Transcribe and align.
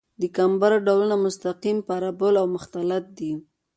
د 0.21 0.23
کمبر 0.37 0.71
ډولونه 0.87 1.15
مستقیم، 1.25 1.77
پارابول 1.89 2.33
او 2.41 2.47
مختلط 2.55 3.03
دي 3.17 3.31